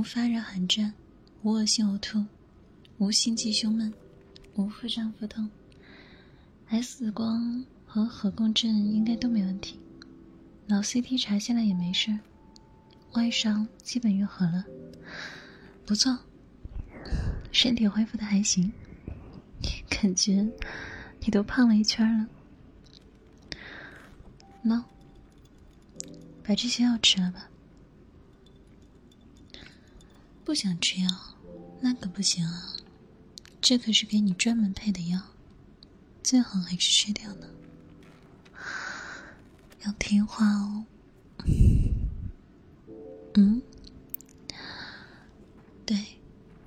[0.00, 0.94] 无发热寒战，
[1.42, 2.24] 无恶心呕吐，
[2.96, 3.92] 无心悸胸闷，
[4.54, 5.50] 无腹胀腹痛。
[6.68, 9.78] S 光和核共振应该都没问题，
[10.66, 12.18] 脑 CT 查下来也没事
[13.12, 14.64] 外伤基本愈合了，
[15.84, 16.18] 不错，
[17.52, 18.72] 身体恢复的还行，
[19.90, 20.48] 感觉
[21.20, 22.26] 你都胖了一圈了。
[24.64, 24.82] 喏，
[26.42, 27.49] 把这些药吃了吧。
[30.50, 31.08] 不想吃药，
[31.80, 32.74] 那可不行啊！
[33.60, 35.22] 这可是给你专门配的药，
[36.24, 37.46] 最好还是吃掉呢。
[39.84, 40.84] 要听话哦。
[43.34, 43.62] 嗯，
[45.86, 46.18] 对，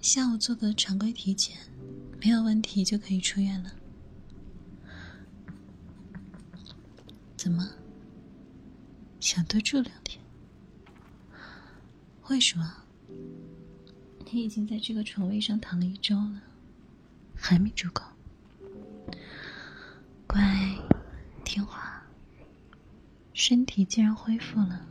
[0.00, 1.58] 下午做个常规体检，
[2.18, 3.74] 没有问题就可以出院了。
[7.36, 7.68] 怎么？
[9.20, 10.18] 想多住两天？
[12.28, 12.72] 为什么？
[14.28, 16.42] 你已经在这个床位上躺了一周了，
[17.34, 18.02] 还没住够。
[20.26, 20.76] 乖，
[21.42, 22.02] 听话。
[23.32, 24.86] 身体既然恢复了，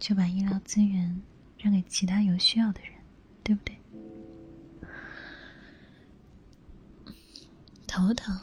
[0.00, 1.22] 就把医疗资源
[1.58, 2.90] 让给其他有需要的人，
[3.44, 3.76] 对不对？
[7.86, 8.40] 头疼，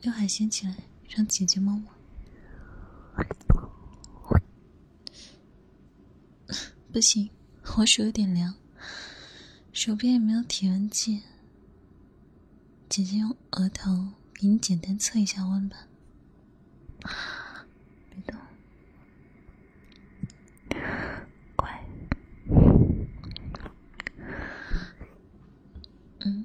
[0.00, 0.74] 刘海掀起来，
[1.08, 1.92] 让姐姐摸摸。
[6.92, 7.30] 不行，
[7.76, 8.52] 我手有点凉，
[9.72, 11.22] 手边也没有体温计。
[12.88, 15.86] 姐姐用额头给你简单测一下温吧。
[18.10, 18.36] 别动，
[21.54, 21.86] 乖。
[26.18, 26.44] 嗯，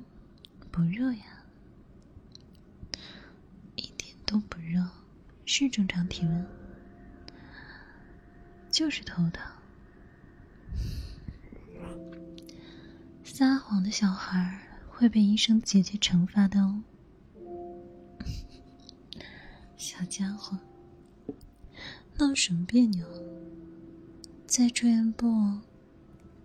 [0.69, 1.43] 不热呀，
[3.75, 4.87] 一点都不热，
[5.43, 6.45] 是正常体温，
[8.69, 9.43] 就是头疼。
[13.37, 16.81] 撒谎的小孩会被医生姐姐惩罚的哦，
[19.75, 20.57] 小家伙，
[22.17, 23.05] 闹什么别扭？
[24.47, 25.59] 在住院部，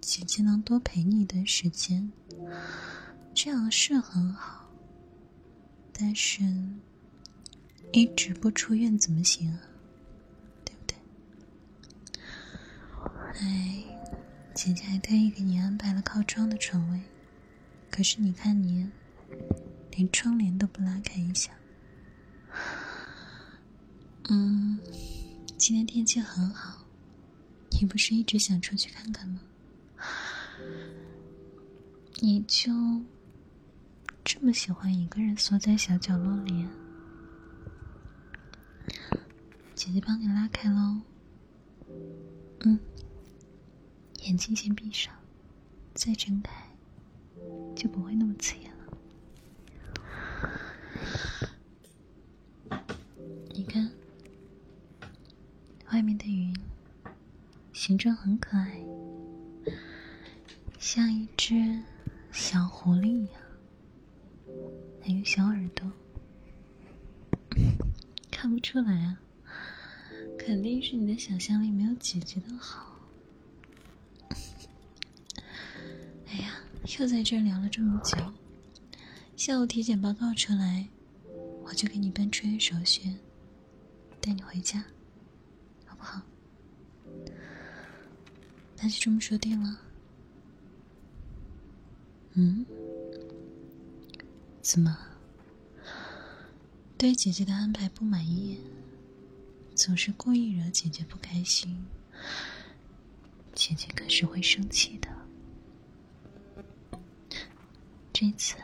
[0.00, 2.10] 姐姐能多陪你一段时间，
[3.32, 4.68] 这样是很好。
[5.92, 6.42] 但是，
[7.92, 9.60] 一直不出院怎么行啊？
[10.64, 10.96] 对不对？
[13.38, 13.99] 哎。
[14.62, 17.00] 姐姐还特意给你安排了靠窗的床位，
[17.90, 18.86] 可是你看你，
[19.92, 21.50] 连窗帘都不拉开一下。
[24.28, 24.78] 嗯，
[25.56, 26.84] 今天天气很好，
[27.70, 29.40] 你不是一直想出去看看吗？
[32.20, 32.70] 你就
[34.22, 36.68] 这么喜欢一个人缩在小角落里？
[39.74, 41.00] 姐姐帮你拉开喽。
[42.64, 42.78] 嗯。
[44.30, 45.12] 眼睛先闭上，
[45.92, 46.52] 再睁开，
[47.74, 48.86] 就不会那么刺眼了。
[53.52, 53.90] 你看，
[55.90, 56.54] 外面的云，
[57.72, 58.80] 形状很可爱，
[60.78, 61.82] 像一只
[62.30, 63.32] 小狐狸一样，
[65.02, 65.90] 还有小耳朵。
[68.30, 69.18] 看不出来啊，
[70.38, 72.99] 肯定是你的想象力没有姐姐的好。
[76.98, 78.16] 又在这聊了这么久，
[79.36, 80.88] 下午体检报告出来，
[81.64, 83.14] 我就给你办出院手续，
[84.20, 84.84] 带你回家，
[85.86, 86.20] 好不好？
[88.76, 89.78] 那就这么说定了。
[92.32, 92.66] 嗯？
[94.60, 94.98] 怎么？
[96.98, 98.58] 对姐姐的安排不满意？
[99.74, 101.86] 总是故意惹姐姐不开心，
[103.54, 105.08] 姐姐可是会生气的。
[108.20, 108.54] 这次，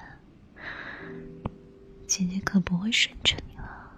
[2.07, 3.91] 姐姐可不会顺着你了。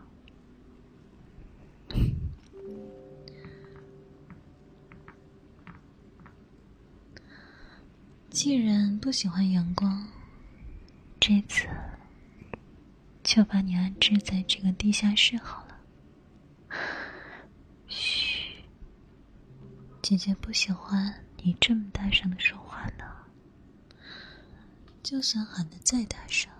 [8.30, 10.06] 既然不喜欢阳光，
[11.18, 11.66] 这次
[13.24, 15.76] 就把你安置在这个地下室好了。
[17.88, 18.62] 嘘，
[20.02, 23.07] 姐姐不喜欢你这么大声的说话呢。
[25.08, 26.52] 就算喊的再大声，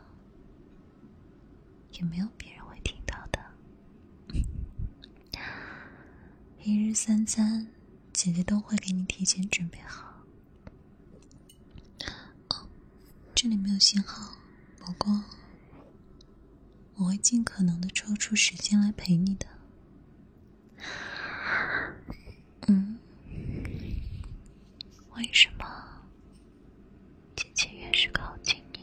[1.92, 3.38] 也没有别人会听到的。
[6.62, 7.66] 一日三餐，
[8.10, 10.24] 姐姐都会给你提前准备好。
[12.48, 12.66] 哦，
[13.34, 14.38] 这里没有信号，
[14.78, 15.24] 不过
[16.94, 19.46] 我会尽可能的抽出时间来陪你的。
[22.68, 22.98] 嗯，
[25.10, 25.66] 为什么
[27.36, 28.80] 姐姐越是靠近你，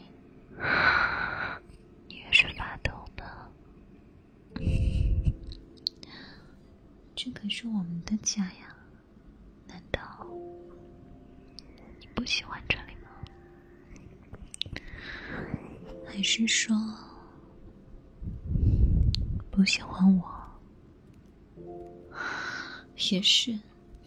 [2.08, 3.24] 你越是发抖呢？
[7.14, 8.76] 这可是我们的家呀，
[9.66, 10.26] 难道
[12.00, 13.10] 你不喜欢这里吗？
[16.06, 16.74] 还是说
[19.50, 20.24] 不喜欢我？
[23.10, 23.58] 也是，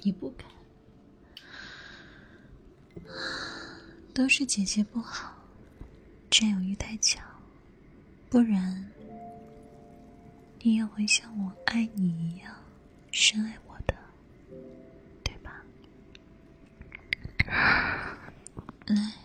[0.01, 0.47] 你不敢。
[4.13, 5.38] 都是姐姐不好，
[6.39, 7.21] 占有欲太强，
[8.29, 8.89] 不然
[10.61, 12.55] 你也会像我爱你一样
[13.11, 13.93] 深爱我的，
[15.21, 15.65] 对吧？
[18.87, 19.15] 来，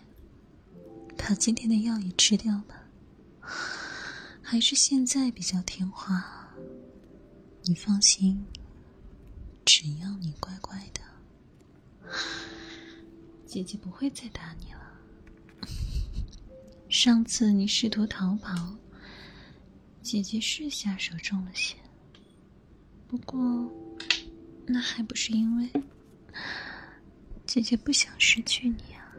[1.17, 2.83] 把今天的药也吃掉吧。
[4.41, 6.49] 还是现在比较听话，
[7.63, 8.45] 你放心。
[9.63, 10.99] 只要你乖乖的，
[13.45, 14.81] 姐姐不会再打你了。
[16.95, 18.73] 上次你试图逃跑，
[20.01, 21.75] 姐姐是下手重了些。
[23.05, 23.69] 不过，
[24.65, 25.69] 那还不是因为
[27.45, 29.11] 姐姐不想失去你啊，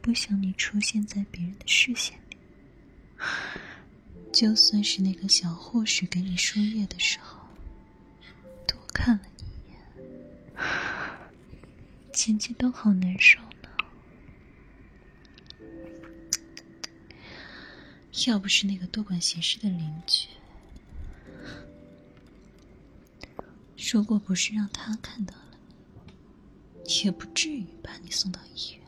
[0.00, 2.38] 不想你出现在别人的视线里。
[4.32, 7.46] 就算是那个小护士给你输液的时候。
[8.66, 10.64] 多看了你一眼，
[12.10, 13.38] 姐姐都好难受
[18.28, 20.28] 要不是那个多管闲事的邻居，
[23.92, 25.56] 如果不是让他看到了，
[27.02, 28.82] 也不至于把你送到医院。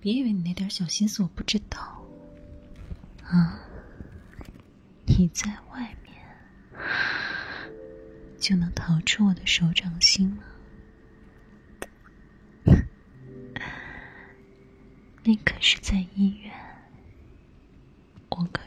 [0.00, 2.04] 别以为你那点小心思我不知道
[3.22, 3.60] 啊！
[5.06, 6.16] 你在外面。
[8.40, 10.42] 就能逃出我的手掌心吗？
[15.22, 16.52] 你可是在医院，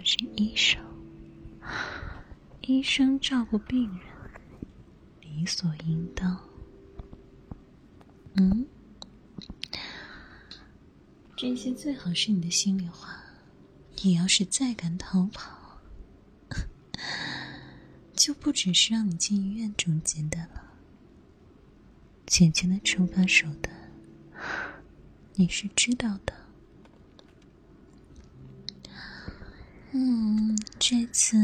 [0.03, 0.83] 是医生，
[2.61, 3.99] 医生照顾病人，
[5.21, 6.37] 理所应当。
[8.35, 8.65] 嗯，
[11.37, 13.23] 这些最好是你的心里话。
[14.03, 15.79] 你要是再敢逃跑，
[18.13, 20.73] 就不只是让你进医院这么简单了。
[22.25, 23.73] 姐姐的惩罚手段，
[25.35, 26.42] 你是知道的。
[29.95, 31.37] 嗯，这次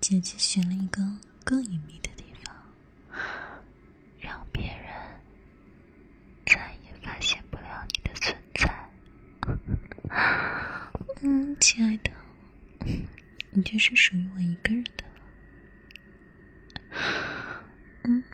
[0.00, 1.00] 姐姐选了一个
[1.44, 2.52] 更隐秘的地方，
[4.18, 4.92] 让别人
[6.44, 8.90] 再也发现不了你的存在。
[11.22, 12.10] 嗯，亲爱的。
[13.50, 15.04] 你就是属于我一个人的，
[18.02, 18.24] 嗯。